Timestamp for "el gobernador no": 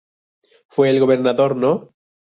0.89-1.93